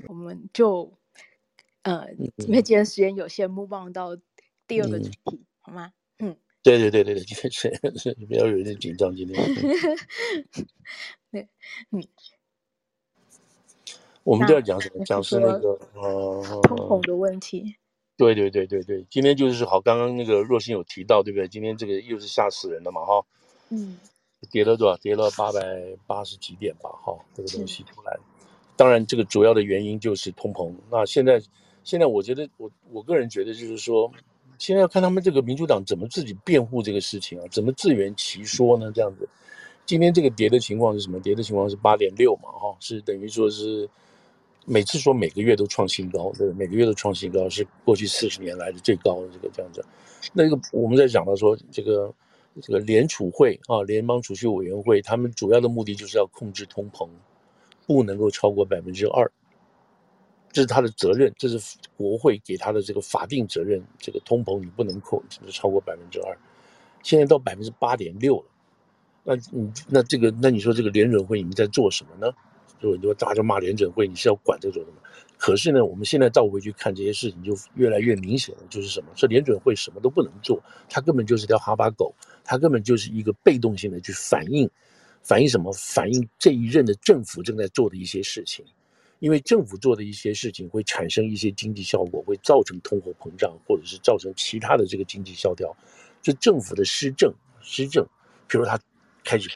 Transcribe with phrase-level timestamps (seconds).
[0.00, 0.92] 好，我们就
[1.82, 4.16] 呃，因为今天时间有限，move on 到
[4.66, 5.92] 第二个主题，嗯、好吗？
[6.18, 9.36] 嗯，对对对对对，今天是是不要有点紧张，今天。
[11.30, 11.48] 对，
[11.90, 12.02] 嗯。
[14.22, 15.04] 我们就要讲什么？
[15.04, 17.76] 讲是那个呃，通膨的问题。
[18.16, 21.46] 对对对对对，今天就是好，刚刚那个若星有提到，对不对？
[21.48, 23.26] 今天这个又是吓死人了嘛，哈。
[23.70, 23.98] 嗯。
[24.50, 24.96] 跌了多少？
[24.98, 28.18] 跌了八百八十几点吧，哈，这个东西出来。
[28.76, 30.72] 当然，这个主要的原因就是通膨。
[30.90, 31.40] 那现在，
[31.82, 34.10] 现在我觉得，我我个人觉得就是说，
[34.58, 38.92] 现在要看他们这个民主党怎么自己辩护这个事情啊，怎么自圆其说呢？
[38.94, 39.28] 这样子。
[39.86, 41.20] 今天这个跌的情况是什么？
[41.20, 43.88] 跌的情况是八点六嘛，哈，是等于说是。
[44.66, 49.84] 每次说每个月都创新高，对，每个月都创新高，是过去四十年来的最高的这个这样子。
[50.32, 52.10] 那个我们在讲到说，这个
[52.62, 57.06] 这个联储会啊，联邦储蓄委员会，他们主要的目的就是要控制通膨，
[57.86, 59.30] 不能够超过百分之二，
[60.52, 63.82] 这是他的责任，这是国会给他的这个法定责任。
[63.98, 66.38] 这个通膨你不能控制超过百分之二，
[67.02, 68.44] 现在到百分之八点六了，
[69.24, 72.32] 那你那这个那你说这个联准会你们在做什么呢？
[72.80, 74.96] 就很多大家骂联准会，你是要管这种什么？
[75.38, 79.06] 可是呢，我们现在倒回去看这些事情，就越来越明显了，就是什么？
[79.16, 84.68] 说联准会什么都不能做，它根本就是条哈巴狗，它根本就是一个被动性的去反映，
[85.24, 85.72] 反映什么？
[85.72, 88.64] 反映这一任的政府正在做的一些事情，
[89.18, 95.76] 因为政府做的一些事情会产生一些经济效果，会造成通货膨胀，或者是造成其他的这个经济萧条。
[96.22, 98.06] 就政府的施政，施政，
[98.46, 98.78] 比如他
[99.24, 99.50] 开始。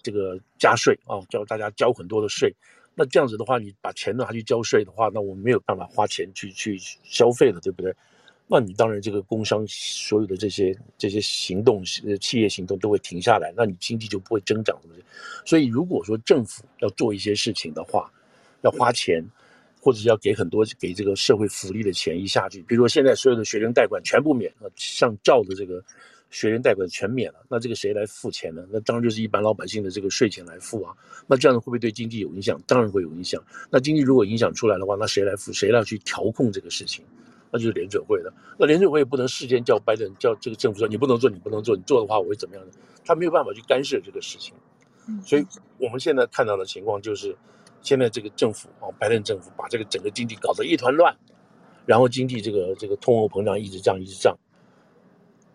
[0.00, 2.54] 这个加税啊，叫大家交很多的税，
[2.94, 7.94] 那这样子的话，你把钱拿去交税的话，那我们没有办法花钱去去消费了，对不对？
[8.48, 15.04] 那你当然这个工商所有的这些这些行动，呃，企业行动都会停下来，那你经济就不会增长，是不是？
[15.44, 18.10] 所以如果说政府要做一些事情的话，
[18.62, 19.22] 要花钱，
[19.80, 25.84] 或者是要给很多给这个社会福利的钱一下去，比如说现在所有的学生贷款全部免了，像照的这个。
[26.30, 28.62] 学生贷款全免了，那这个谁来付钱呢？
[28.70, 30.94] 那当然就是一般老百姓的这个税钱来付啊。
[31.26, 32.60] 那这样子会不会对经济有影响？
[32.66, 33.42] 当然会有影响。
[33.70, 35.54] 那经济如果影响出来的话，那谁来付？
[35.54, 37.02] 谁来去调控这个事情？
[37.50, 38.32] 那就是联准会的。
[38.58, 42.72] 那联准会也不能事先叫拜登叫这个政府说你不能做，你不能做，你做的话我会怎么样的？
[43.04, 44.54] 他没有办法去干涉这个事情。
[45.24, 45.46] 所以
[45.78, 47.34] 我们现在看到的情况就是，
[47.80, 51.16] 现在这个政府啊，拜登政府把这个整个经济搞得一团乱，
[51.86, 54.36] 然后经济这个这个通货膨胀一直涨一直涨。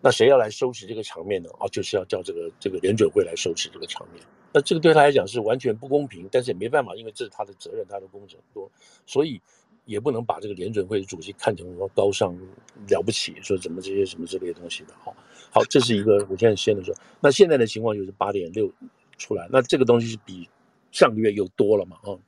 [0.00, 1.48] 那谁要来收拾这个场面呢？
[1.58, 4.22] 啊，就是要叫这个这个联准会来收拾这个场面。
[4.52, 8.70] 那这个对他来讲是完全不公平，但是也没办法，因为这是他的责任，他的工程多，
[9.06, 9.40] 所以
[9.86, 12.34] 也不能把这个联准会主席看成说高尚
[12.88, 14.94] 了不起，说怎么这些什么之类的东西的。
[15.04, 15.12] 哈，
[15.50, 16.94] 好，这是一个我现在先的说。
[17.20, 18.70] 那现在的情况就是八点六
[19.18, 20.48] 出来，那这个东西是比
[20.90, 21.96] 上个月又多了嘛？
[22.02, 22.18] 啊。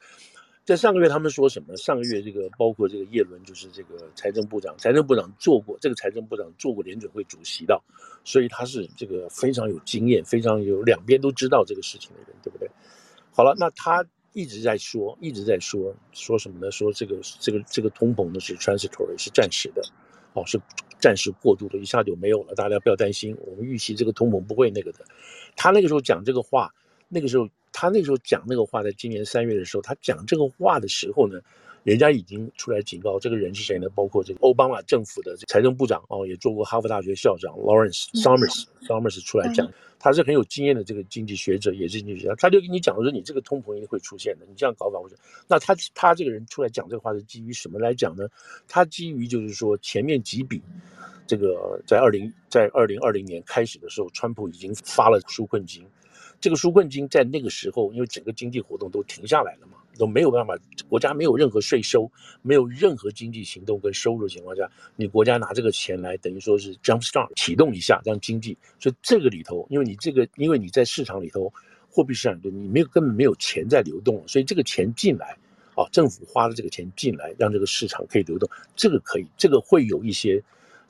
[0.64, 1.76] 在上个月，他们说什么？
[1.76, 7.80] 上个月这个包括这个叶伦，就是这个财政部长，财政部长做过这个财政部长做过联准会主席的，
[8.24, 12.68] 所以他是这个非常有经验，非常有两边都知道这个事情的人，对不对？
[13.30, 14.04] 好了，那他
[14.36, 16.70] 一直在说，一直在说说什么呢？
[16.70, 19.82] 说这个这个这个通膨呢是 transitory，是暂时的，
[20.34, 20.60] 哦，是
[21.00, 25.06] 暂时过渡的，一下就没有了，大家不要担心，我们预期这个通膨不会那个的。
[25.56, 26.74] 他那个时候讲这个话，
[27.08, 27.48] 那个时候。
[27.78, 31.38] 他那时候讲那个话，在今年三月的时候，他讲这个话的时候呢，
[31.86, 33.88] 人家已经出来警告这个人是谁呢？
[33.94, 45.08] 包括这个奥巴马政府的财政部长哦，也做过哈佛大学校长 Lawrence Summers Summers 出来讲，他是很有经验的这个经济学者，也是经济学家，他就跟你讲说，你这个通膨一定会出现的，你这样搞法会。
[45.46, 48.26] 那他他这个人出来讲这个话是基于什么来讲呢？
[48.66, 50.60] 他基于就是说前面几笔，
[51.24, 55.86] 这个在二零在二零二零年开始的时候，川普已经发了纾困金。
[56.46, 60.56] 这个纾困金在那个时候，因为整个经济活动都停下来了嘛，都没有办法，
[60.88, 62.08] 国家没有任何税收，
[62.40, 68.56] 没有任何经济行动跟收入的情况下，你国家拿这个钱来等于说是 jump start 启动一下，让经济。
[68.78, 71.52] 所以这个里头，因为你这个，因为你在市场里头，
[71.90, 75.36] 货币市场里，你没有根本没有钱在流动，所以这个钱进来，
[75.74, 80.40] 啊，政府花了这个钱进来，让这个市场可以流动，这个可以，这个会有一些，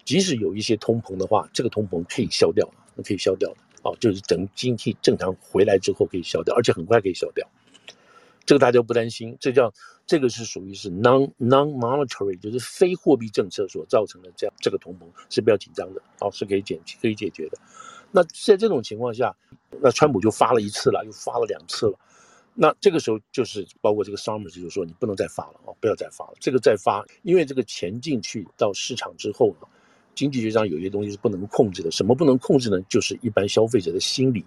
[0.05, 2.71] 即使有一些通膨的话，这个通膨可以消掉，
[3.03, 3.57] 可以消掉的。
[3.87, 7.49] 哦，就是等经济正常回来之后可以消掉，而且很快可以消掉，
[8.45, 9.37] 这个大家不担心。
[9.39, 9.73] 这叫
[10.05, 17.59] 这个是属于是 non non monetary，就是非货币政策所造成的这样这个同盟是比较紧张的，哦，是可以解可以解决的。
[18.11, 19.33] 那在这种情况下，
[19.81, 21.97] 那川普就发了一次了，又发了两次了。
[22.55, 26.33] 那这个时候就是包括这个 Summers 就说你不能再发了哦，不要再发了。
[26.41, 29.69] 这个再发，因为这个钱进去到市场之后呢。
[30.17, 32.81] 经济学上有些东西是不能控制的，什么不能控制呢？
[32.89, 34.43] 就是一般消费者的心理，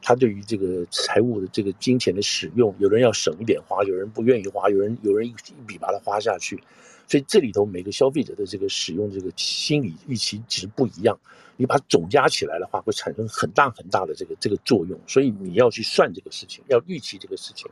[0.00, 5.34] 他对于这个财务的这个金钱的使用，有人要省一点花，有人不愿意花，有人有人一
[5.66, 6.58] 笔把它花下去，
[7.06, 11.20] 所以这里头每个消费者的这个使用这个心理预期值不一样，
[11.58, 17.70] 你把总加起来的话，会产生很大很大的这个这个作用，所以你要去算这个事情，要预期这个事情。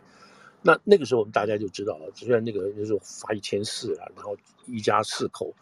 [0.60, 4.36] 那那个时候我们大家就知道了，虽然那个就是发一千四啊，然后
[4.66, 5.54] 一家四口。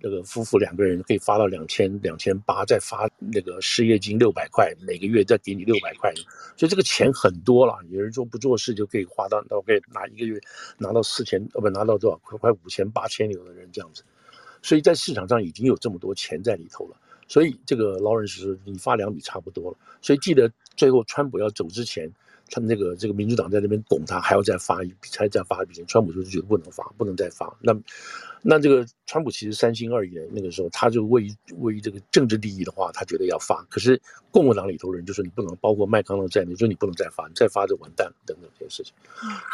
[0.00, 6.12] 那个夫妇两个人可以发到两千两千八，再发那个失业金六百块，每个月再给你六百块，
[6.56, 7.76] 所以这个钱很多了。
[7.90, 10.40] 有人说不做事就可以花到，到可以拿一个月
[10.78, 14.02] 拿到四千，呃不拿到多少，快快五千八千，有的人这样子。
[14.62, 16.96] 所以在市场上已经有这么多钱在里头了。
[17.26, 19.76] 所以这个劳伦斯，你发两笔差不多了。
[20.00, 22.10] 所以记得最后川普要走之前。
[22.50, 25.86] 他们那个这个民主党在那边拱他，还要再发一笔，还要再发一笔钱。
[25.86, 27.56] 川普就是觉得不能发，不能再发。
[27.60, 27.74] 那
[28.42, 33.62] 那这个川普其实三心二意的，那个时候他就为于为于这个政治利益的话，他觉得要发。
[33.70, 34.00] 可是
[34.30, 38.92] 共和党里头人就说你不能，包括麦康诺在内，说你不能再发，你再发就完蛋了等等这些事情。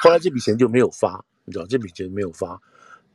[0.02, 2.60] 后来这笔钱就没有发，你知道这笔钱没有发，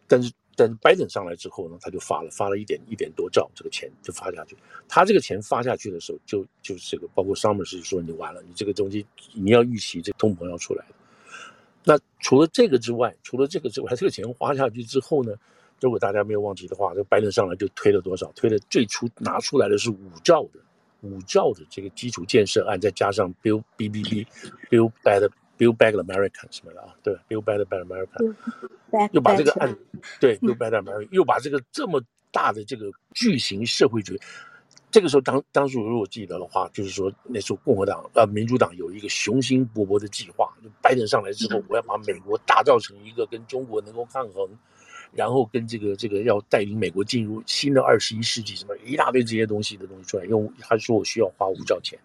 [0.08, 0.32] 但是。
[0.60, 4.58] 但拜登上来之后呢，他就发了，发了一点一点多兆，这个钱就发下去。
[4.90, 10.84] 他这个钱发下去的时候，就就是这个，包括 Summers 说你完了，你这个东西你要预期这通膨要出来。
[11.86, 15.34] 那除了这个之外，除了这个之外，这个钱花下去之后呢，
[15.80, 18.30] 如果大家没有忘记的话，这拜登上来就推了多少？
[18.36, 20.60] 推了最初拿出来的是五兆的
[21.04, 24.28] 五兆的这个基础建设案，再加上 Build BBB
[24.70, 25.30] Build Better。
[25.60, 26.96] Build Back America 什么的啊？
[27.04, 29.78] 对，Build Better America，又把这个案，
[30.22, 32.02] 对，Build Back America，又把这个这么
[32.32, 34.20] 大的这个巨型社会主义，
[34.90, 44.50] 这个时候当当时如果记得的话，就是说那时候共和党呃民主党有一个雄心勃勃的计划，就拜登上来之后，我要把美国打造成一个跟中国能够抗衡，
[45.12, 52.00] 然后跟这个这个要带领美国进入新的二十一世纪，什么一大堆这些东西的东西出来，因为他说我需要花五兆钱。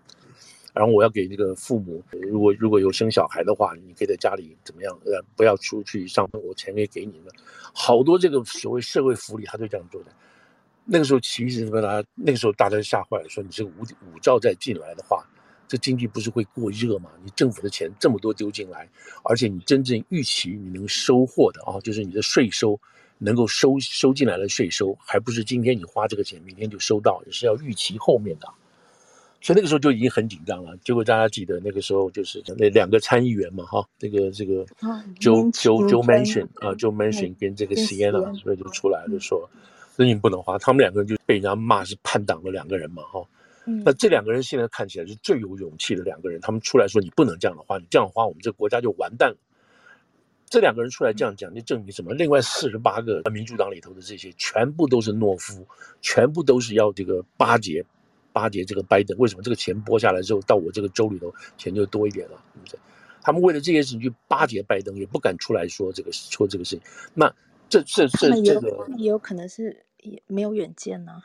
[0.74, 4.92] 然后我要给那个父母，如果如果有生小孩的话，你可以在家里怎么样？
[5.06, 7.32] 呃，不要出去上班，我钱可以给你们。
[7.72, 10.10] 好多这个所谓社会福利，他就这样做的。
[10.84, 13.82] 那个时候其实什么那个时候大家吓坏了，说你这个五
[14.12, 15.24] 五兆再进来的话，
[15.68, 17.08] 这经济不是会过热吗？
[17.22, 18.90] 你政府的钱这么多丢进来，
[19.22, 22.78] 而且你真正预期你能收获的啊，就是你的税收
[23.18, 28.48] 能够收收进来的税收，还不是今天你花这个钱，明天就收到，也是要预期后面的。
[29.44, 30.74] 所以那个时候就已经很紧张了。
[30.78, 34.64] 结果大家记得那个时候就是那两个参议员嘛，哈，这个这个
[35.20, 39.46] Joe Joe Joe Manchin 啊，Joe Manchin 跟这个 Sienna，所以就出来就说，
[39.96, 40.56] 那你不能花。
[40.56, 43.22] 他们两个人就被人家骂是叛党的两个人嘛，哈。
[43.84, 49.36] 那这两个人现在看起来是最有勇气的两个人，他们出来说你不能这样的话，你这样的话我们这个国家就完蛋了。
[50.48, 52.14] 这两个人出来这样讲，就证明什么？
[52.14, 55.66] 另外四十八个民主党里头的这些全部都是懦夫，
[56.00, 57.84] 全部都是要这个巴结。
[58.34, 62.38] 巴结这个拜登，为什么这个钱拨下来之后，到我这个州里头钱就多一点了？
[62.52, 62.78] 对不对？
[63.22, 66.84] 他们为了这些事情去巴结拜登，也不敢出来说这个说这个事情。
[67.14, 67.32] 那
[67.68, 71.22] 这这这这个也有可能是也没有远见呢、啊。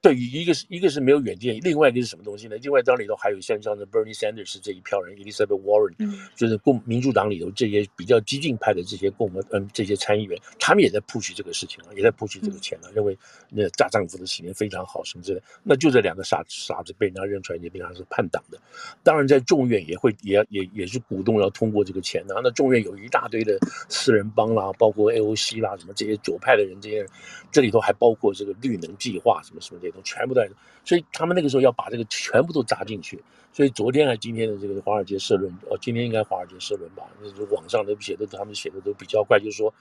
[0.00, 2.56] 对，一个是一个是没有远见，另外一个是什么东西呢？
[2.58, 13.18] 另外当里头还有像像的 Bernie Sanders 这一票人，Elizabeth Warren，、嗯、就是共民主党里头这些比较激进派的这些共和嗯这些参议员，他们也在 push 这个事情啊，也在 push 这个钱啊，嗯、认为
[13.50, 15.44] 那大丈夫的体面非常好什么之类的。
[15.64, 18.58] 那就这两个傻傻子被人家认出来，也被他是叛党的。
[19.02, 22.38] 当然在众院也会也也也是鼓动要通过这个钱啊。
[22.40, 27.08] 那众院有一大堆的私人帮啦，包括 AOC 啦，什么这些左派的人，这些人
[27.50, 30.48] 这里头还包括这个绿能计划什么什么这些都全部在。
[30.84, 33.22] 所以他们那个时候要把这个全部都砸进去。
[33.52, 37.04] 所以昨天还今天的这个《华尔街社论》哦，今天应该《华尔街社论》吧？
[37.20, 39.72] 那就网上都写的，他们写的都比较快，就是说，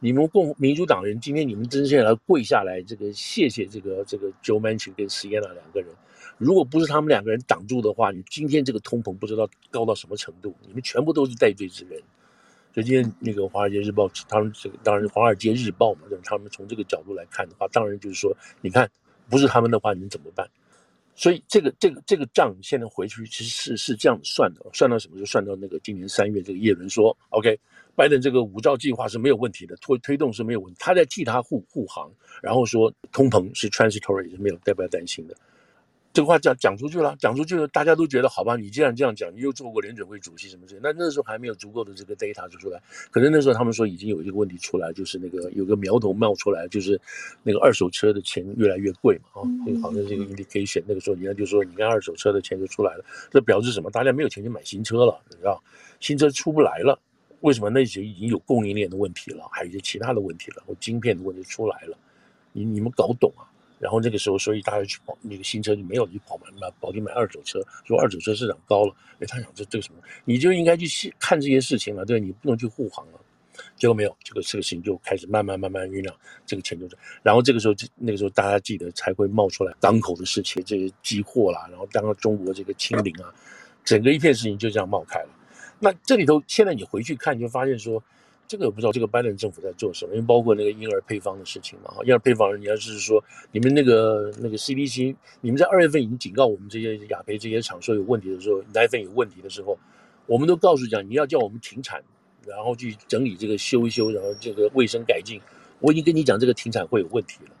[0.00, 5.90] 你们共民主党人今天你们真正要跪下来，这个谢谢这个这个 Joe Manchin 跟 Sienna 两个人，
[6.38, 12.02] 如果不是他们两个人挡住的话，你今天这个通膨不知道高到什么程度，你们全部都是戴罪之人。
[12.74, 18.90] 所以今天那个《华尔街日报》，他们这个当然《华尔街日报》嘛，他们从这个角度来看的话，当然就是说，你看。
[19.30, 20.46] 不是他们的话，你们怎么办？
[21.16, 25.16] 所以这个这个这个账现在回去其实是是这样算的，算到什么？
[25.16, 27.58] 时候算到那个今年三月，这个叶伦说，OK，
[27.94, 32.10] 拜登这个五兆计划是没有问题的，推推动是没有问题，他在替他护护航，
[32.42, 35.36] 然后说通膨是 transitory 是没有代表担心的。
[36.12, 38.56] 这个话讲讲出去了，讲出去了，大家都觉得好吧？
[38.56, 42.82] 你既然这样讲，你又做过联准会主席什么之类，那那时候还没有足够的这个 data 就出来。
[43.12, 47.00] 可是那时候他们说已经有一个问题出来，就是那个有个苗头冒出来，就是
[47.44, 50.82] 那个二手车的钱越来越贵嘛，啊，那个好像是一个 indication。
[50.86, 53.88] 那个时候人家就说，你看二手车的钱就出来了，这表示什么？
[53.88, 55.62] 大家没有钱去买新车了，你知道？
[56.00, 56.98] 新车出不来了，
[57.40, 57.70] 为什么？
[57.70, 61.96] 那些已经有供应链的问题了，还有一些其他的问题了，或晶片的问题出来了，
[62.52, 63.46] 你你们搞懂啊？
[63.80, 73.20] 然后那个时候，所以大家去跑那个新车就没有去跑嘛买保定买二手车，说二手车市场高了，哎，他想这这个什么，你就应该去看这些事情了，对，你不能去护航了。
[73.76, 83.34] 结果没有，这个这个事情就开始慢慢慢慢酝酿，这个钱就是，然后这个时候那个时候大家记得才会冒出来港口的事情，这些积货啦，然后当中国这个清零啊，
[83.82, 85.28] 整个一片事情就这样冒开了。
[85.78, 88.02] 那这里头现在你回去看，你就发现说。
[88.50, 90.12] 这个我不知道，这个拜登政府在做什么？
[90.12, 99.78] 因为包括那个婴儿配方的事情嘛，婴儿配方，你要是说你们那个那个 CDC，你们在二月份已经警告我们这些雅培这些厂说有问题的时候，奶粉有问题的时候，
[100.26, 102.02] 我们都告诉讲你要叫我们停产，
[102.44, 105.40] 然后去整理这个修一修，然后这个卫生改进。
[105.78, 107.52] 我已经跟你讲这个停产会有问题了。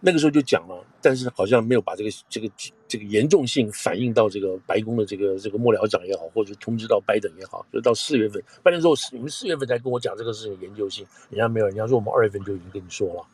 [0.00, 2.48] 那个时候就讲了，但是好像没有把这个这个
[2.86, 13.26] 这个严重性反映到这个白宫的这个这个幕僚长也好，或者通知到拜登也好，就到四月份，拜登说你们四月份才跟我讲这个事情研究性，人家没有，人家说我们二月份就已经跟你说了。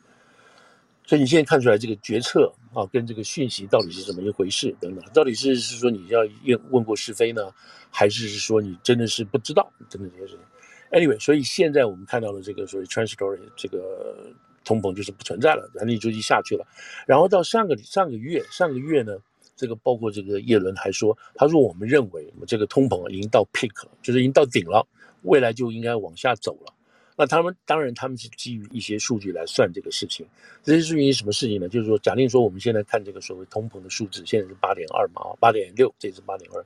[1.05, 7.53] 所以你现在看出来这个决策啊，跟这个讯息到底是怎么一回事等等，到底是是说你要问问过是非呢，
[7.91, 14.33] 还是是说你真的是不知道等等这些事情？Anyway，所以现在我们看到的这个所谓 transitory 这个。
[14.65, 16.67] 通膨就是不存在了，然后你就一下去了，
[17.07, 19.15] 然后到上个上个月上个月呢，
[19.55, 24.85] 这个包括这个叶伦还说，他说我们认为我们这个通膨已经到 peak 了，就是已经到顶了，
[25.21, 26.73] 未来就应该往下走了。
[27.17, 30.25] 那他们当然他们是基于一些数据来算这个事情，
[30.61, 31.69] 这些数据是什么事情呢？
[31.69, 36.65] 就是说，假定说我们现在看这个所谓通膨的数字，现在是八点二嘛，八点六，这是八点二。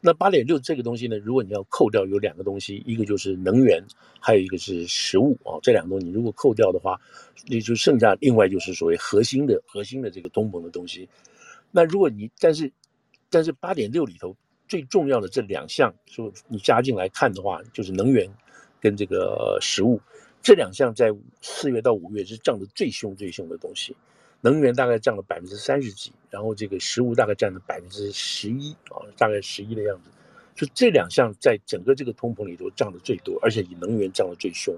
[0.00, 3.82] 那八点六这个东西呢，如果你要扣掉有两个东西，一个就是能源，
[4.20, 5.58] 还有一个是食物啊。
[5.62, 7.00] 这两个东西如果扣掉的话，
[7.48, 11.08] 那就剩下另外就是所谓核心的核心的这个东盟的东西。
[11.72, 12.70] 那如果你但是
[13.28, 14.36] 但是八点六里头
[14.68, 18.30] 最重要的这两项，说你加进来看的话，就是能源
[18.80, 20.00] 跟这个食物
[20.42, 21.12] 这两项在
[21.42, 23.96] 四月到五月是涨得最凶最凶的东西。
[24.40, 30.10] 能源大概降了百分之三十几，然后这个食物大概占了百分之十一啊，大概十一的样子。
[30.54, 34.74] 就这两项在整个这个通膨里头涨得最多，而且以能源涨得最凶。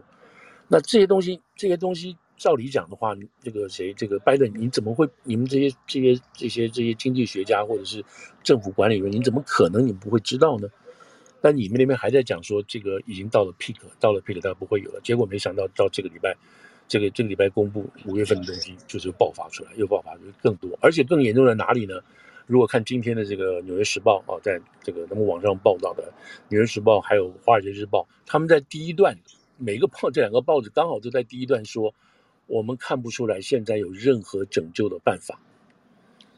[0.68, 5.08] 那这些东西，这些东西照理讲的话，这个谁，这个拜登，你怎么会？
[5.24, 8.04] 你们这些这些这些这些经济学家或者是
[8.42, 10.68] 政府管理员，你怎么可能你不会知道呢？
[11.40, 15.00] 但你们那边还在讲说这个已经到了 peak，到了 peak，大家不会有了。
[15.02, 16.36] 结果没想到到这个礼拜。
[16.90, 21.94] 这个这个礼拜公布五月份的东西，就是爆发出来，又爆发就更多，而且更严重在哪里呢？
[22.48, 26.02] 如果看今天的这个《纽约时报》啊，在这个他们网上报道的
[26.48, 29.16] 《纽约时报》还有《华尔街日报》，他们在第一段，
[29.56, 31.94] 每个报这两个报纸刚好都在第一段说，
[32.48, 35.40] 我们看不出来现在有任何拯救的办法。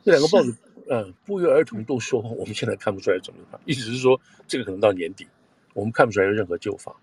[0.04, 0.54] 这两个报纸，
[0.90, 5.26] 嗯，不约而同都说，我们现在看不出来拯救办法，意思是说，这个可能到年底，
[5.72, 6.94] 我们看不出来有任何救法。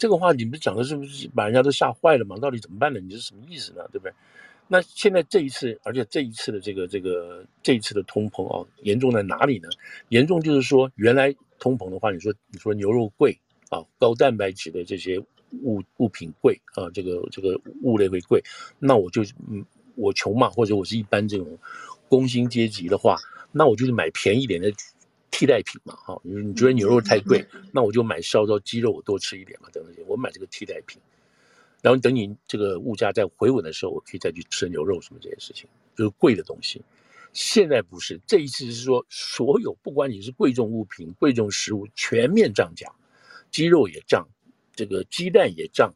[0.00, 2.34] 这个话你们讲的是不是把人家都吓坏了嘛？
[2.38, 2.98] 到底怎么办呢？
[3.00, 3.86] 你是什么意思呢？
[3.92, 4.12] 对不对？
[4.66, 9.68] 那现在这一次，而且这一次的这个这个这一次的通膨啊，严重在哪里呢？
[10.08, 13.38] 严重就是说，原来通膨的话，你说你说牛肉贵
[13.68, 15.18] 啊，高蛋白质的这些
[15.62, 18.42] 物物品贵啊，这个这个物类会贵，
[18.78, 19.62] 那我就嗯，
[19.96, 21.58] 我穷嘛，或者我是一般这种
[22.08, 23.18] 工薪阶级的话，
[23.52, 24.72] 那我就是买便宜点的。
[25.30, 31.00] 替代品嘛，哈，你你觉得牛肉太贵，那我就买烧烧鸡肉，我多吃一点嘛，等等，我买这个替代品，
[31.80, 36.82] 然后等你这个物价再回稳的时候，我可以再去吃牛肉什么这些事情，就是贵的东西。
[37.32, 42.90] 现在不是，这一次是说所有不管你是贵重物品、贵重食物，全面涨价，
[43.50, 44.28] 鸡肉也涨，
[44.74, 45.94] 这个鸡蛋也涨，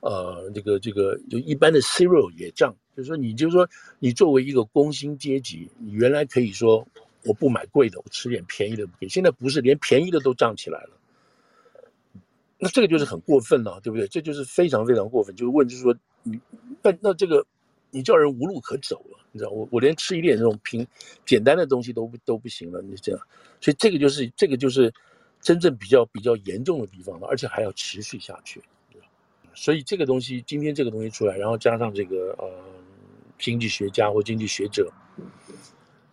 [0.00, 6.88] 呃，这个这个就一般的 cereal 也涨，就是说你就是说你作为一个工薪阶级，你原来可以说。
[7.24, 9.08] 我不买贵的，我吃点便宜的不可以。
[9.08, 10.90] 现在不是连便宜的都涨起来了，
[12.58, 14.06] 那这个就是很过分了，对不对？
[14.08, 15.34] 这就是非常非常过分。
[15.36, 16.40] 就是问，就是说你
[16.82, 17.44] 那那这个
[17.90, 20.86] 你叫人无路可走了，你知道我我连吃一点这种平
[21.24, 23.20] 简单的东西都不都不行了，你这样，
[23.60, 24.92] 所以这个就是这个就是
[25.40, 28.62] 真正比较比较严重的地方了，而且还要持续下去。
[29.54, 32.48] 所以这个东西今天这个东西出来，然后加上这个呃
[33.38, 34.90] 经济学家或经济学者。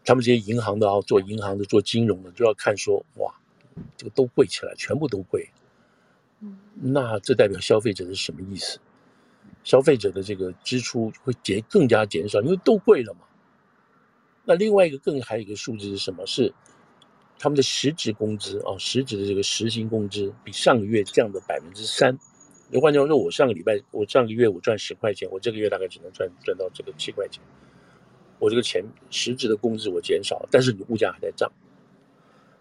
[0.10, 3.32] 他们这些银行的啊，做银行的、做金融的，就要看说，哇，
[3.96, 5.48] 这个都贵起来，全部都贵。
[6.74, 8.80] 那这代表消费者是什么意思？
[9.64, 13.20] 消费者的这个支出会减，更加减少，因为都贵了嘛。
[14.46, 16.26] 那另外一个更还有一个数字是什么？
[16.26, 16.52] 是
[17.38, 22.18] 他们的实质工资啊，实质的这个实薪工资比上个月降了百分之三。
[22.72, 27.44] 你换句话说，我上个礼拜，我上个月我赚十块钱，我这个月大概只能赚赚到这个七块钱。
[28.40, 31.52] 我这个钱实质的工资我减少，但是你物价还在涨，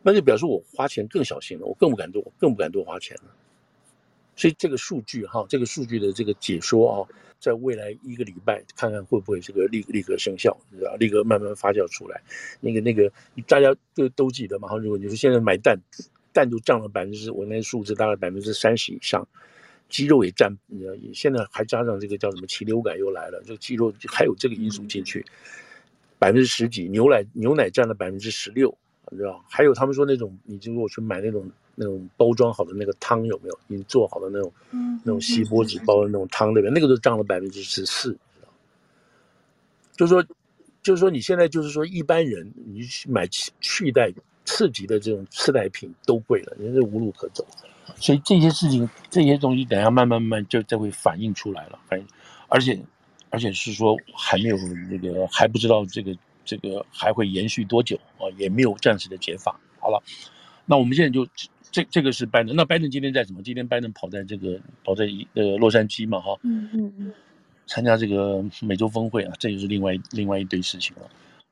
[0.03, 3.35] 那就表示我花钱更小心了，我更不敢多，更不敢多花钱了。
[4.37, 6.97] 所以这个数据哈，这个数据的这个解说啊，
[7.41, 12.21] 在未来一个礼拜看看会不会这个立立刻生效，知道立刻慢慢发酵出来。
[12.61, 13.11] 那个那个
[13.47, 14.77] 大家都都记得嘛？
[14.77, 15.77] 如果你说现在买蛋，
[16.33, 19.27] 蛋都降了百分之，我那数字大概百分之三十以上，
[19.89, 25.27] 鸡肉也占，你知道，现在还加上这个叫什么禽流感又来了，这个鸡肉还有这个因素进去，
[26.19, 28.77] 百分之十几，牛奶牛奶占了百分之十六，
[29.11, 29.45] 你知道？
[29.49, 31.51] 还有他们说那种，你就如果去买那种。
[31.81, 33.57] 那种包装好的那个汤有没有？
[33.69, 38.49] 已经做好的那种，嗯，那种锡箔纸包的那种汤里面，那个都占了百分之十四，知道？
[39.97, 40.21] 就是说，
[40.83, 43.29] 就是说，你现在就是说，一般人你去买
[43.61, 44.13] 去代
[44.45, 47.47] 次级的这种次代品都贵了，人家无路可走。
[47.95, 52.05] 所以这些事情，这些东西，等下慢慢慢慢就就会反映出来了，反映，
[52.49, 52.77] 而且
[53.31, 54.57] 而且是说还没有
[54.91, 59.59] 那个还不知道这个这个还会延续多久啊，也没有暂时的解法。
[59.81, 60.03] 好了，
[60.67, 61.27] 那我们现在就。
[61.71, 63.43] 这这个是拜登，那拜登今天在什么？
[63.43, 67.13] 今天拜登跑在这个跑在呃洛杉矶嘛，哈，嗯嗯嗯，
[67.67, 71.03] 参加这个美洲峰会啊，这就是另外另外一堆事情了。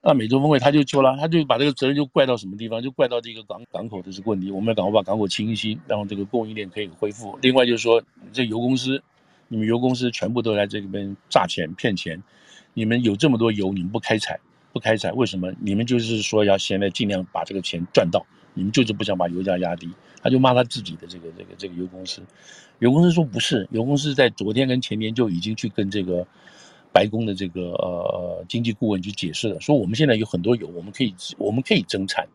[0.00, 2.83] 那美洲峰会他就说了，他就把这个责任就怪到什么地方？
[2.83, 7.38] 就怪到这个港港口的这个问题，我们要赶快把港口清清，然后这个供应链可以恢复。
[7.42, 8.02] 另外就是说，
[8.33, 9.02] 这油公司，
[9.49, 12.23] 你们油公司全部都来这边诈钱骗钱，
[12.75, 14.38] 你们有这么多油，你们不开采
[14.73, 15.53] 不开采，为什么？
[15.61, 18.25] 你们就是说要现在尽量把这个钱赚到。
[18.59, 19.87] 你们就是不想把油价压低，
[20.23, 22.23] 他就骂他自己的这个这个这个油公司，
[22.79, 26.26] 油公司说不是，油公司在昨天跟前天就已经去跟这个
[26.91, 32.26] 白宫的这个呃经济顾问去解释了，说我们现在有很多油，我们可以我们可以增产，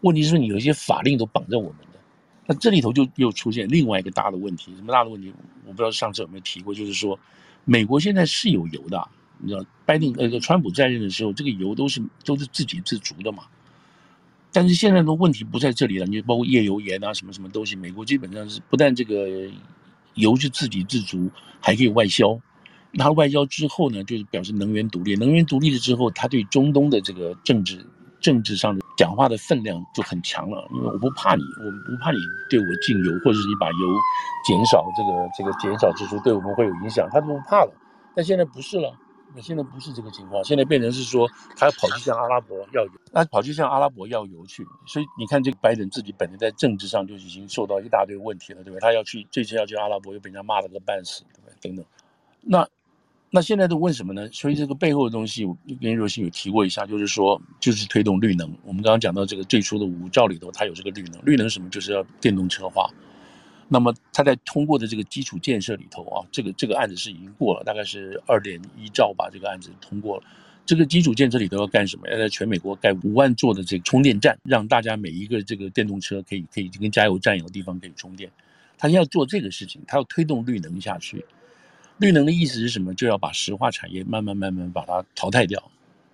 [0.00, 1.99] 问题是你有一些法令都绑着我们的，
[2.50, 5.32] 那这里头就又出现另外一个大的问题，什么大的问题？
[5.64, 7.16] 我不知道上次有没有提过，就是说
[7.64, 13.44] 美国现在是有油的，你知道拜登呃川普在任的时候，这个油都是都是自给自足的嘛。
[14.50, 19.48] 但是现在的问题不在这里了，你就包括页油盐啊，什么什么东西，美国基本上是不但这个
[20.14, 21.30] 油是自给自足，
[21.60, 22.36] 还可以外销。
[22.90, 25.14] 那外销之后呢，就是表示能源独立。
[25.14, 27.86] 能源独立了之后，他对中东的这个政治
[28.20, 30.68] 政治上的讲话的分量就很强了。
[30.74, 32.18] 因为我不怕你，我不怕你
[32.50, 33.86] 对我禁油，或者是你把油
[34.46, 37.72] 减少，这个这个减少支出对我们会有影响，他都不怕了。
[38.14, 38.94] 但现在不是了。
[39.32, 41.24] 那现在不是这个情况，现在变成是说，
[41.56, 48.80] 他要跑去向阿拉伯要油，那跑去向阿拉伯要油去，所以你看这个拜登自己本身在政治上就已经受到一大堆问题了，对不对？
[48.80, 51.54] 他要去这次要去阿拉伯，又被人家骂了个半死，对不对？
[51.62, 51.86] 等等。
[52.40, 52.68] 那
[53.32, 54.28] 那现在都问什么呢？
[54.32, 58.52] 所以这个背后的东西，我跟若星有提过一下，就是说，就是推动绿能。
[58.64, 61.70] 我们刚刚讲到这个最初的五兆里头，它有这个绿能，绿能什么？
[61.70, 62.90] 就是要电动车化。
[63.68, 70.24] 那么他在通过的这个基础建设里头啊，这个这个案子是已经过了，大概是二点一兆吧，这个案子通过了。
[70.66, 72.08] 这个基础建设里头要干什么？
[72.08, 78.28] 要在全美国盖五万座的这个充电站，让大家每一个这个电动车可以可以跟加油站有地方可以充电。
[78.76, 81.24] 他要做这个事情，他要推动绿能下去。
[82.00, 82.94] 绿能的意思是什么？
[82.94, 85.62] 就要把石化产业慢慢慢慢把它淘汰掉，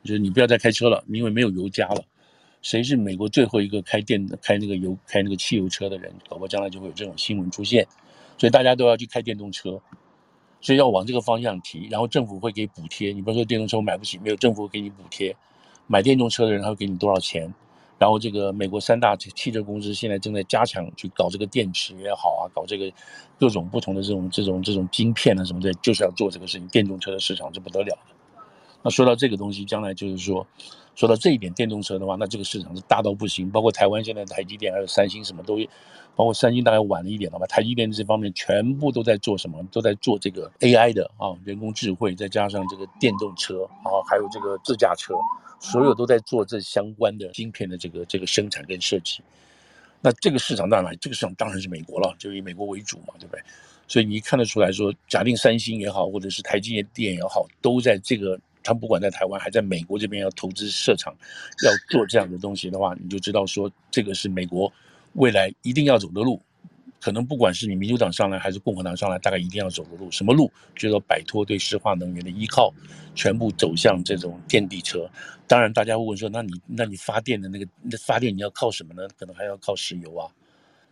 [0.02, 2.02] 就是你不要再开车了，因为没有油加了。
[2.60, 6.12] 谁是美国最后一个开电、开那个油、开那个汽油车的人？
[6.28, 7.86] 搞不好将来就会有这种新闻出现，
[8.36, 9.80] 所以大家都要去开电动车，
[10.60, 11.86] 所以要往这个方向提。
[11.88, 15.36] 然后政府会给补贴，你不要说电动车我买不起，没有政府给你补贴，
[15.86, 17.54] 买电动车的人他会给你多少钱？
[17.98, 22.92] 然后这个美国三大汽车公司现在正在加强去搞这个电池也好啊，搞这个
[23.38, 26.66] 各种不同的这种这种这种晶片啊什么的，就是要做这个事情。
[26.68, 28.42] 电动车的市场是不得了的。
[28.82, 30.46] 那说到这个东西，将来就是说。
[30.94, 33.50] 说到这一点，电动车的话，那这个市场是大到不行。
[33.50, 35.58] 包括台湾现在台积电还有三星什么都，
[36.14, 37.44] 包括三星大概晚了一点了吧。
[37.46, 39.62] 台积电这方面全部都在做什么？
[39.70, 45.12] 都在做这个 AI 的啊，人工智慧，再加上这个电动车啊，还有这个自驾车，
[45.60, 49.20] 所有都在做这相关的晶片的这个这个生产跟设计。
[50.00, 53.42] 那这个市场当然，这个市场当然是美国了，就以美国为主嘛，对不对？
[53.88, 58.38] 所以你看得出来说，假定三星也好，或者是台积电也好，都在这个。
[58.62, 61.14] 他不管在台湾，还在美国这边要投资设厂，
[61.64, 64.72] 要做这样的东西的话，你就知道说，这个是美国
[65.12, 66.42] 未来一定要走的路。
[67.00, 70.10] 可能不管是你民主党上来还是共和党上来，大概一定要走的路。
[70.10, 70.50] 什么路？
[70.74, 72.72] 就是说摆脱对石化能源的依靠，
[73.14, 75.08] 全部走向这种电力车。
[75.46, 79.08] 当然，大家会问说，那你那你发电的那个那发电你要靠什么呢？
[79.18, 80.26] 可能还要靠石油啊。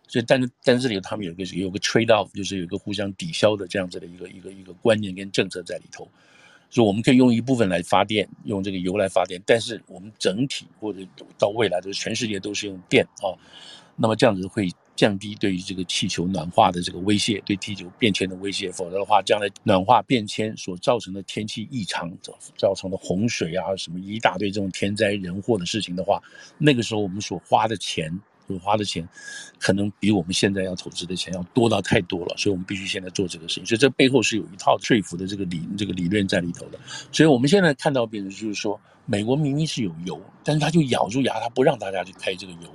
[0.06, 6.06] 所以，但是但是这里他们有个有个 trade off，就是有个互相抵消的这样子的一个一个一个观念跟政策在里头。
[6.70, 11.00] 所以我们可以用一部分来发电，用这个油来发电，但是我们整体或者
[11.38, 13.30] 到未来的全世界都是用电啊，
[13.96, 18.70] 那么这样子会降低对于这个气球暖化的这个威胁，对地球变迁的威胁。
[18.70, 22.10] 否则的话，将来暖化变迁所造成的天气异常
[22.56, 26.22] 造成的洪水啊，什么一大堆这种天灾人祸的事情的话，
[26.58, 28.08] 那个时候我们所花的钱
[28.46, 29.08] 所花的钱
[29.58, 33.66] 可能比我们现在要投资的钱要多到太多了，所以我们必须现在做这个事情。
[33.66, 36.78] 所以这背后是有一套说服的这个理这个理论在里头的。
[37.10, 42.70] 所以我们现在看到变成就是说，美国明明是有油，但是他就咬住牙，他不让大家去开这个油。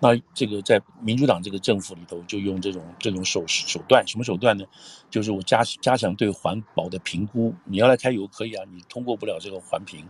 [0.00, 4.64] 那这个在民主党这个政府里头，就用这种这种手手段，什么手段呢？
[5.10, 7.54] 就是我加加强对环保的评估。
[7.64, 10.04] 你要来开油可以啊，你通过不了这个环评。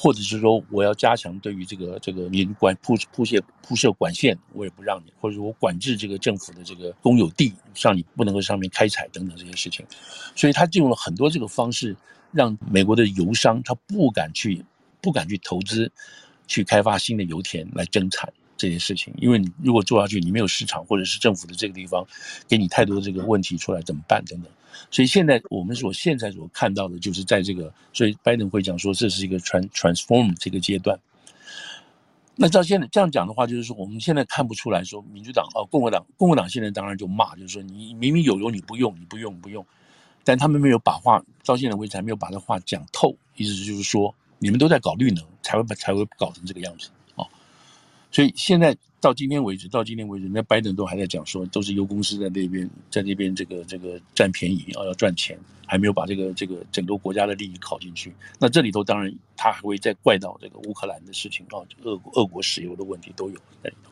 [0.00, 9.84] 或者是说，我要加强对于这个这个你管铺铺设铺设管线，我也不让你，或者说我管制这个政府的这个公有地，让你不能够上面开采等等这些事情。
[10.36, 11.96] 所以他用了很多这个方式，
[12.30, 14.64] 让美国的油商他不敢去
[15.00, 15.90] 不敢去投资，
[16.46, 18.32] 去开发新的油田来增产。
[18.58, 22.04] 这些事情，因为你如果做下去，你没有市场，或者是政府的这个地方
[22.46, 24.22] 给你太多的这个问题出来，怎么办？
[24.26, 24.50] 等等。
[24.90, 30.98] 所以现在我们所现在所看到的，就是在这个，所以拜登会讲说这是一个 trans transform 这个阶段。
[32.36, 39.66] 那照现在这样讲的话，就是说我们现在看不出来说民主党哦，共和党，共和党现在当然就骂，就是说你明明有油你不用，你不用不用，
[40.22, 46.90] 但他们没有把话到现在为止还没有把这话讲透，意思就是说你们都在搞绿能，才会把才会搞成这个样子。
[48.10, 58.12] 所以现在到今天为止，到今天为止，那拜登都还在讲说，都是油公司在那边，在那边这个这个占便宜啊，要赚钱，还没有把这个这个整个国家的利益考进去。
[58.38, 63.90] 那这里头当然他还会再怪到这个乌克兰的事情啊，俄俄国石油的问题都有在里头。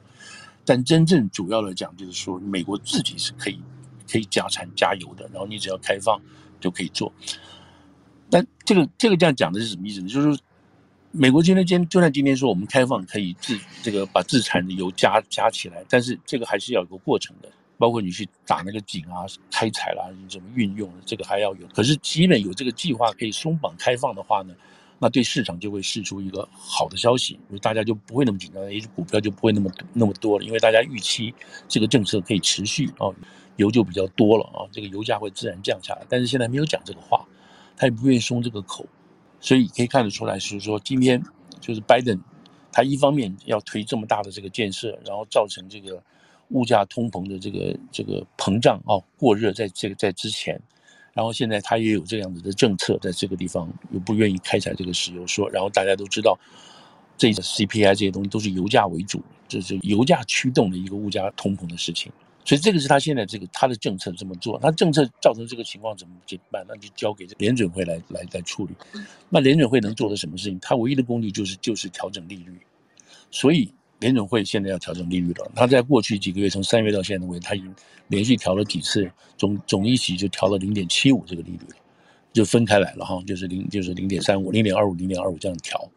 [0.64, 3.61] 但真正主要的讲，就是说美国自己是可以
[4.11, 6.20] 可以加产加油的，然后你只要开放
[6.59, 7.12] 就可以做。
[8.31, 10.09] 但这个这个这样讲的是什么意思呢？
[10.09, 10.40] 就是。
[11.18, 17.48] 美国今天今就算今天说我们开放可以自这个把自产的油加加起来，但是这个还是要有个过程的，
[17.79, 21.66] 包括你去打那个井啊、开采啦、你怎么运用，这个还要有。
[21.68, 24.55] 可是基本有这个计划可以松绑开放的话呢，
[24.98, 31.35] 那对市场就会释出一个好的消息，大家就不会那么紧张，也许股票就不会那么那么多了，因为大家预期
[31.66, 33.09] 这个政策可以持续啊，
[33.57, 36.02] 油就比较多了啊，这个油价会自然降下来。
[36.11, 37.24] 但是现在没有讲这个话，
[37.74, 38.85] 他也不愿意松这个口。
[39.40, 41.22] 所以可以看得出来，是说今天
[41.61, 42.18] 就是拜登，
[42.72, 46.03] 他一方面要推这么大的这个建设，然后造成这个
[46.49, 50.61] 物价通膨的这个这个膨胀啊过热，在这个在之前，
[51.12, 56.38] 然后现在他也有这样子的政策，在这个地方又不愿意开采这个石油，说，然后大家都知道，
[57.16, 62.12] 这 CPI 这些东西都是油价为主，这是油价驱动的一个物价通膨的事情。
[62.46, 66.64] 所以这个是他现在这个他的政策这么做，他政策造成这个情况怎么怎么办？
[66.68, 68.72] 那就交给这联准会来来来处理。
[69.28, 70.59] 那联准会能做的什么事情？
[70.61, 72.56] 他唯一的工具就是就是调整利率。
[73.32, 75.50] 所以联准会现在要调整利率了。
[75.56, 77.74] 他在过去几个月，从三月到现在为止，他已经
[78.06, 81.66] 连续调了几次，总总一起就调了零点七五这个利率，
[82.32, 85.90] 就分开来了哈，就是零就是零点三五、零点二五、零点二五这样调。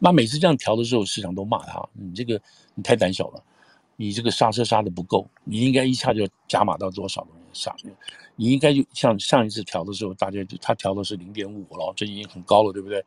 [0.00, 2.40] 那每次这样调的时候，市场都骂他，你这个
[2.74, 3.44] 你太胆小了。
[4.00, 7.74] 你这个刹车刹的不够，你应该一下就加码到多少的刹？
[8.36, 13.04] 你应该就像上一次调的时候，大家就他调的是零点五了，这已经很高了，对不对？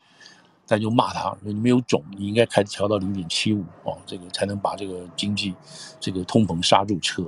[0.68, 5.56] 但就骂他，说你没有种，你应该开调到零点七五哦，这个才能把这个经济
[5.98, 7.24] 这个通膨刹住车。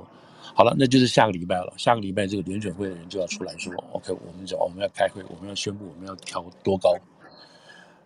[0.53, 6.93] 好了，那就是下个礼拜了，下个礼拜这个联准会的人就要出来说，OK，我们讲我们要开会，我们要宣布我们要调多高。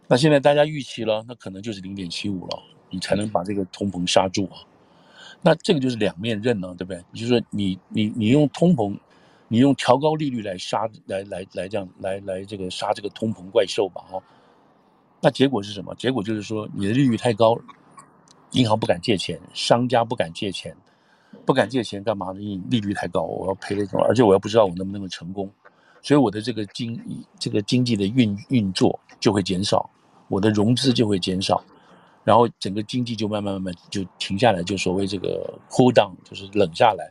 [0.07, 4.61] 那现在大家预期了，那可能就是零点七五了，你才能把这个通膨刹住啊。
[5.47, 7.01] 那这个就是两面刃呢，对不对？
[7.13, 8.93] 就是说你你你用通膨，
[9.47, 14.21] 你用调高利率来杀来来来这样来来这个杀这个通膨怪兽吧，哈。
[15.21, 15.95] 那结果是什么？
[15.95, 17.57] 结果就是说你的利率太高，
[18.51, 20.75] 银行不敢借钱，商家不敢借钱，
[21.45, 22.41] 不敢借钱干嘛呢？
[22.41, 25.49] 因为利率太高，我要赔那种，而且我又不知道我能不能够成功，
[26.01, 27.01] 所以我的这个经
[27.39, 29.89] 这个经济的运运作就会减少，
[30.27, 31.63] 我的融资就会减少。
[32.27, 37.09] 然后整个经济就慢慢慢慢就停下来，就所谓这个 cool down，就是冷下来。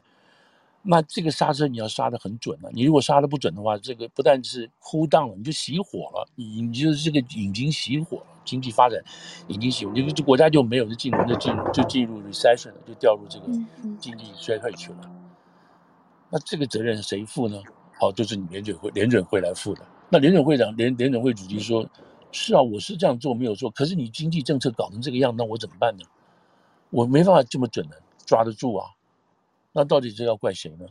[0.82, 9.02] 那这个刹车你要刹得很准了，你如果刹得不准的话，这个不但是 cool down 了，你就熄火了，你你就是这个引擎熄火了，经济发展
[9.48, 13.46] 引擎熄火，你这国家就没有就进入就进入就进入 recession 了，就掉入这个
[13.98, 15.10] 经济衰退去了。
[16.28, 17.58] 那这个责任谁负呢？
[17.98, 19.80] 好，就是你联准会联准会来负的。
[20.10, 21.88] 那联准会长联联准会主席说。
[22.32, 23.70] 是啊，我是这样做没有错。
[23.70, 26.04] 可是你经济政策搞成这个样，那我怎么办呢？
[26.90, 28.90] 我没办法这么准的抓得住啊。
[29.72, 30.86] 那到底这要怪谁呢？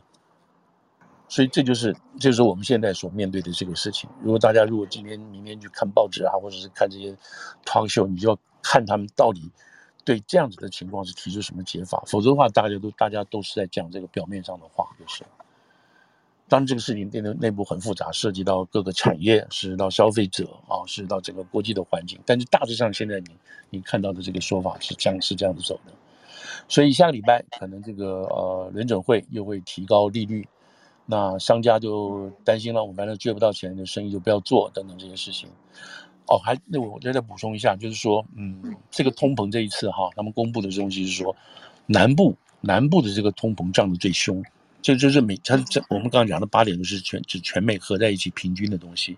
[1.28, 4.08] 所以这就是就是我们现在所面对的这个事情。
[4.22, 7.12] 如果大家如果今天明天去看报纸啊，或者是看这些
[7.64, 9.50] talk show，你就要看他们到底
[10.04, 12.02] 对这样子的情况是提出什么解法。
[12.06, 15.24] 否则的话，大家都大家都是在讲这个表面上的话，就是。
[16.48, 22.18] 当，这个事情变得内部很复杂，涉及到各个产业，涉及到消费者啊，涉及到整个国际的环境。
[22.24, 23.26] 但是大致上，现在你
[23.70, 25.92] 你看到的这个说法是这样是这样子走的。
[26.68, 30.46] 所以下个礼拜可能这个呃联准会又会提高利率，
[31.04, 35.48] 那商家就担心了，我反正借不到钱的生意就不要做等等这些事情。
[36.28, 41.34] 哦，还那我再再补充一下，就是说，嗯，这个通膨这一次哈，他们公布的东西是说，
[41.86, 44.42] 南部南部的这个通膨涨得最凶，
[44.82, 49.16] 这就是美，它这我们刚刚讲的八点都是全是全美合在一起平均的东西，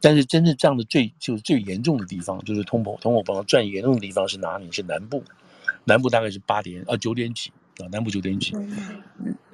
[0.00, 4.70] 但是真正涨的最就是最严重的地方，就是通膨通货膨胀最严重的地方是哪里？
[4.70, 5.24] 是南部，
[5.84, 8.52] 南部大概是八点啊九点几啊，南部九点几，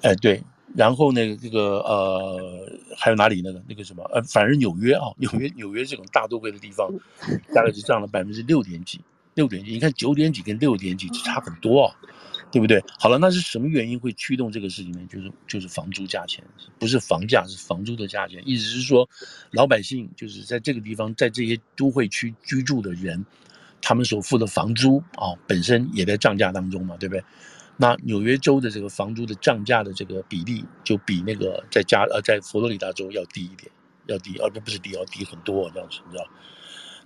[0.02, 0.42] 哎对。
[0.74, 6.92] 然后呢，这个呃，还有哪里那个那个什么呃，反正纽约啊，纽约纽约这种大都会的地方，
[7.54, 9.00] 大概是涨了百分之六点几，
[9.32, 9.72] 六点几。
[9.72, 11.96] 你看九点几跟六点几差很多啊，
[12.56, 12.82] 对不对？
[12.98, 15.00] 好了，那是什么原因会驱动这个事情呢？
[15.12, 16.42] 就是就是房租价钱，
[16.78, 18.42] 不是房价，是房租的价钱。
[18.46, 19.06] 意思是说，
[19.50, 23.22] 老百姓就是在这个地方，在这些都会区居住的人，
[23.82, 27.22] 他们所付的房租啊，本身也在涨价当中嘛，对不对？
[27.76, 33.70] 那纽约州的这个房租的涨价的这个比例，就比那个在加呃在佛罗里达州要低一点，
[34.06, 36.26] 要低，而、啊、不是低，要低很多这样子，你知道？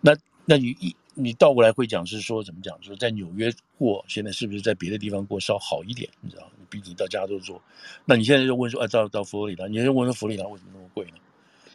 [0.00, 2.81] 那那你一你倒过来会讲是说怎么讲？
[2.83, 6.09] 说在纽约过，现在是不是在别的地方过稍好一点？
[6.20, 6.51] 你知道？
[6.59, 7.61] 你毕竟到加州做，
[8.05, 11.14] 那你现在就问说，啊，到到佛罗里达，你就问说佛罗里达为什么那么贵呢？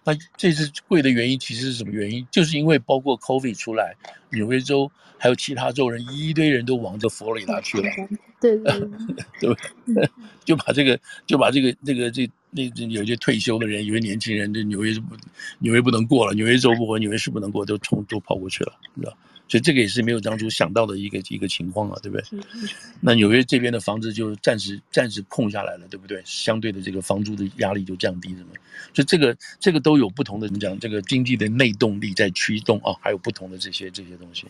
[0.06, 2.26] 那这次贵的原因其实是什么原因？
[2.30, 3.96] 就是因为包括 COVID 出来，
[4.30, 7.90] 纽约州还有其他州人一堆人都往这佛罗里达去了，
[8.40, 8.80] 对对
[9.94, 10.10] 对？
[10.46, 15.16] 就把这个就把这个这个这那有些退休的人，有些年轻人，这纽约不
[15.60, 19.18] 纽约不能过了，纽约州不回，纽约市不能过，都冲都跑过去了，你知道？
[19.48, 22.26] 所以这个也是没有当初想到的一个一个情况啊，对不对？
[23.00, 26.20] 那纽约这边的房子就暂时暂时空下来了，对不对？
[26.26, 28.54] 相对的这个房租的压力就降低了嘛。
[28.94, 30.78] 所以这个这个都有不同的怎么讲？
[30.80, 34.46] 这个经济的内动力在驱动啊，还有不同的这些这些东西。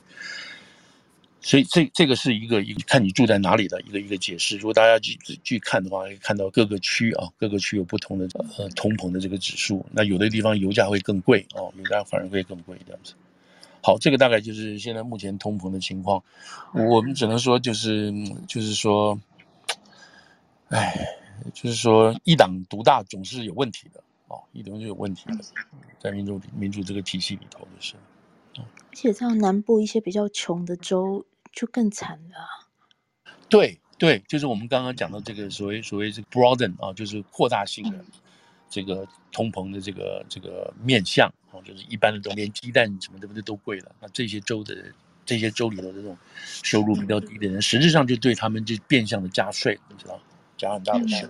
[1.41, 4.55] 所以这这个是一个一个看你住在哪里的一个一个解释。
[4.57, 8.27] 如果大家去去看的话，可以看到各个区啊，各个区有不同的
[8.57, 9.85] 呃通膨的这个指数。
[9.91, 13.13] 那有的地方油价会更贵哦，油价反而会更贵这样子。
[13.85, 16.23] 好，这个大概就是现在目前通膨的情况。
[16.73, 18.11] 我们只能说，就是
[18.47, 19.15] 就是说，
[20.69, 20.91] 哎，
[21.53, 25.37] 就是说一党独大总是有问题的哦，一党就有问题的，
[25.99, 27.93] 在民主民主这个体系里头就是。
[28.55, 32.67] 而且这样南部一些比较穷的州就更惨了。
[33.49, 38.03] 对对，就是我们刚刚讲到这个所谓所谓这个 broaden 啊，就是扩大性的。
[38.67, 43.91] 这个通膨的这个这个面向啊，就是一般的都连鸡蛋什么的不都贵了？
[43.99, 44.75] 那这些州的
[45.25, 50.19] 这些州里头这种收入比较低的人，实质上就对他们就变相的加税，你知道，
[50.57, 51.27] 加很大的税。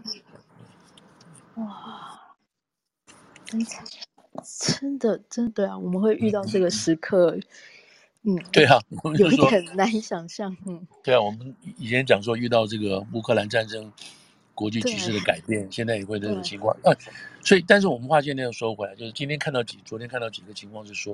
[1.56, 2.20] 哇，
[3.46, 3.86] 真惨，
[4.80, 7.38] 真的真的对啊，我们会遇到这个时刻，
[8.24, 13.92] 嗯， 对啊，我们就说有一点难以想象，嗯，对啊，我们以前讲说遇到这个乌克兰战争。
[14.56, 16.89] 国际局势的改变，现在也会这种情况啊，
[17.44, 21.13] 所以，但是我们话现在又说回来，就是今天看到几，昨天看到几个情况是说，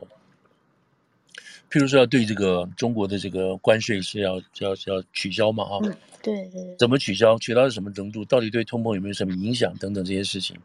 [1.70, 5.80] 譬如说要对这个中国的这个关税是要要要取消嘛，啊，
[6.22, 7.38] 对对，怎么取消？
[7.40, 8.24] 取消到什么程度？
[8.26, 9.76] 到底对通膨有没有什么影响？
[9.78, 10.56] 等等这些事情，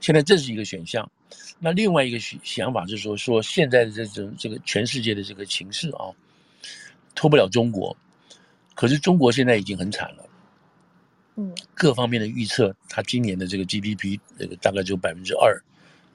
[0.00, 1.10] 现在这是一个选项。
[1.58, 6.12] 那另外一个想法是说，说现在的这种这个全世界的这个情势啊，
[7.14, 7.96] 脱不了中国，
[8.74, 10.25] 可是中国现在已经很惨了。
[11.36, 15.54] 嗯，各方面的预测，它今年的这个 GDP 这个大概只有百分之二，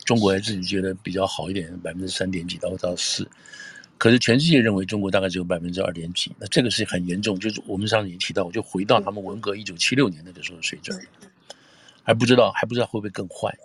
[0.04, 3.28] 中国还自己觉得比较好一点，百分之三点几到到四，
[4.00, 11.00] 可是全世界认为中国大概只有百分之二点几，那这个是很严重，就是我们上次也提到，我就回到他们文革一九七六年那个时候的水准，
[12.02, 13.56] 还不知道还不知道会不会更坏。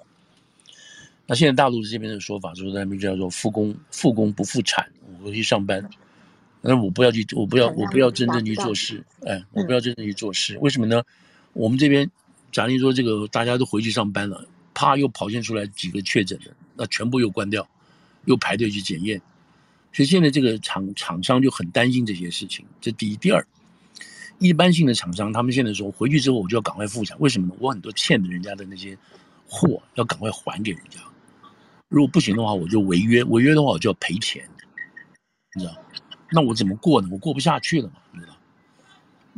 [1.27, 4.87] 那现在大陆这边的说法就是他们叫做复工复工不复产，
[5.21, 5.89] 我回去上班。
[6.61, 11.03] 那我不要去，我不要我不要真正去做事，哎，我不要真正去做事，为什么呢？
[11.57, 12.11] 我们这边，
[12.53, 17.67] 假如说这个大家都回去上班了，啪又跑现出来几个确诊的，那全部又关掉，
[18.27, 19.19] 又排队去检验，
[19.91, 22.67] 所以现在这个厂厂商就很担心这些事情。
[22.79, 23.47] 这第一，第二，
[24.39, 27.55] 一般性的厂商他们现在说回去之后我就要赶快复产，为什么呢？
[27.59, 28.97] 我很多欠的人家的那些
[29.49, 31.01] 货要赶快还给人家，
[31.89, 34.47] 如果不行的话我就违约，违约的话我就要赔钱，
[35.55, 35.75] 你知道？
[36.31, 37.09] 那我怎么过呢？
[37.11, 38.36] 我过不下去了嘛，你知道？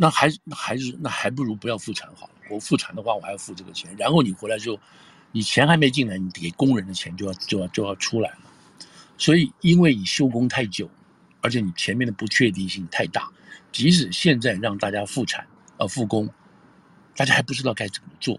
[0.01, 2.35] 那还还是那还不如不要复产好了。
[2.49, 3.93] 我复产的话，我还要付这个钱。
[3.99, 4.79] 然后你回来之后，
[5.33, 8.39] 你钱还没进来，你给工人的钱就要就要就要出来了。
[9.19, 10.89] 所以，因为你休工太久，
[11.41, 13.29] 而且你前面的不确定性太大，
[13.73, 15.45] 即使现在让大家复产
[15.79, 16.29] 啊复工，
[17.17, 18.39] 大家还不知道该怎么做，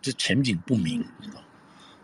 [0.00, 1.42] 这前景不明，你知道？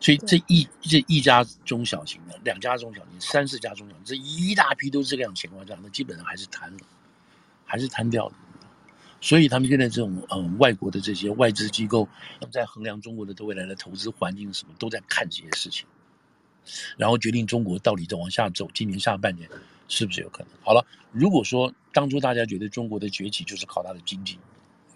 [0.00, 6.78] 所以这一这一家中小型的，两家中小型，三四家中小型，这一大批都是这样情况下，那基本上还是瘫了。
[7.70, 8.34] 还是瘫掉的，
[9.20, 12.08] 所以他们现在这种嗯外国的这些外资机构，
[12.50, 15.86] 在衡量中国的未来的投资环境什么，都在看这些事情，
[16.96, 19.48] 然后决定中国到底在往下走，今年下半年
[19.86, 20.48] 是不是有可能？
[20.64, 24.36] 好了，如果说当初大家觉得中国的崛起就是靠它的经济，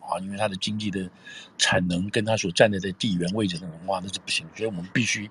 [0.00, 1.08] 啊，因为它的经济的
[1.56, 5.30] 产能跟它所站在的地缘位置的话，那是不行，所以我们必须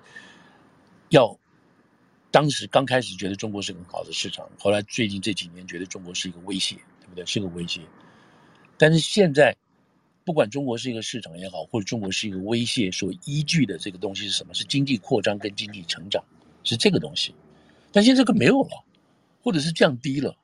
[1.10, 1.38] 要。
[2.30, 6.76] 当时刚开始觉得中国是个很好的市场，后来最近这几年觉得中国是一个威胁，
[7.14, 7.26] 对？
[7.26, 7.80] 是个威胁。
[8.76, 9.56] 但是现在，
[10.24, 14.52] 不管中国是一个市场也好，或者中国是一个威胁，所依据的这个东西是什么？
[14.54, 16.22] 是经济扩张跟经济成长，
[16.62, 17.34] 是这个东西。
[17.92, 18.84] 但现在这个没有了，
[19.42, 20.36] 或者是降低了。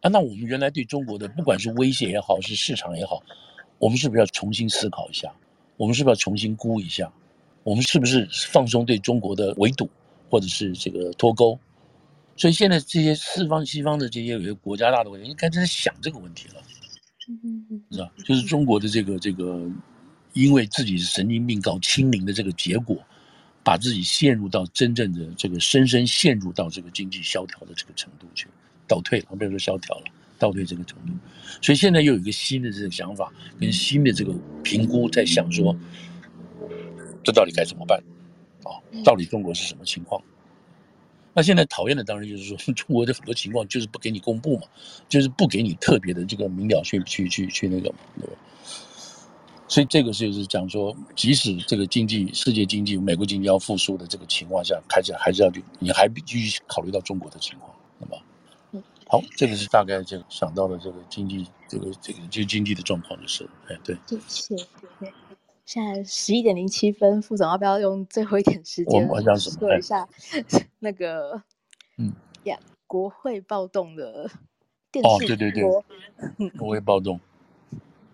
[0.00, 3.22] 啊，那我们原来对中国的不管是威胁也好，是市场也好，
[3.78, 5.32] 我们是不是要重新思考一下？
[5.76, 7.12] 我们是不是要重新估一下？
[7.62, 9.88] 我们是不是放松对中国的围堵？
[10.30, 11.58] 或者是这个脱钩，
[12.40, 16.62] 所以现在这些四方、西方的这些有些国家大的问题，应该在想这个问题了，
[17.90, 18.10] 是吧？
[18.24, 19.70] 就是中国的这个这个，
[20.32, 22.96] 因为自己是神经病搞清零的这个结果，
[23.62, 28.46] 把自己陷入到真正的这个深深陷入到这个经济萧条的这个程度去，
[28.88, 30.04] 倒退了，不要说萧条了，
[30.38, 31.12] 倒退这个程度。
[31.60, 34.32] 所以现在又有一个新的这个想法跟新的这个
[34.64, 35.76] 评估，在想说，
[37.22, 38.02] 这到底该怎么办？
[38.64, 40.22] 啊，到底中国是什么情况？
[41.32, 44.62] 那现在讨厌的当然就是说， 中国的很多情况就是不给你公布嘛，
[45.08, 48.32] 就是不给你特别的这个明了去去去去那个嘛，对吧？
[49.68, 64.64] 所以这个就是讲说，即使这个经济世界经济、美国经济要复苏的这个情况下，开始还是要去你还必须考虑到中国的情况，那么，好，这个是大概这个想到的这个经济这个这个就经济的状况就是，哎，对，谢谢。
[65.72, 70.08] 现在十一点零七分，副总要不要用最后一点时间说一下
[70.80, 71.40] 那个
[71.96, 74.28] 嗯呀国会暴动的
[74.90, 75.62] 电视哦，对对对，
[76.58, 77.20] 国会暴动。